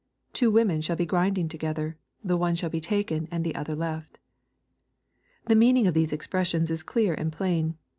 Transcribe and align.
Two 0.33 0.49
women 0.49 0.81
shall 0.81 0.95
be 0.95 1.05
grinding 1.05 1.47
together; 1.47 1.95
the 2.23 2.35
one 2.35 2.55
shall 2.55 2.71
be 2.71 2.81
taken, 2.81 3.27
and 3.29 3.43
the 3.43 3.53
other 3.53 3.75
left." 3.75 4.17
The 5.45 5.53
meaning 5.53 5.85
of 5.85 5.93
these 5.93 6.11
expressions 6.11 6.71
is 6.71 6.81
clear 6.81 7.13
and 7.13 7.31
plain. 7.31 7.77